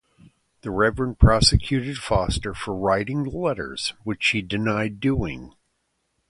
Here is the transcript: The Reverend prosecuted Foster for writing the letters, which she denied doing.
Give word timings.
The 0.61 0.71
Reverend 0.71 1.19
prosecuted 1.19 1.97
Foster 1.97 2.55
for 2.55 2.75
writing 2.75 3.21
the 3.21 3.37
letters, 3.37 3.93
which 4.03 4.23
she 4.23 4.41
denied 4.41 4.99
doing. 4.99 5.53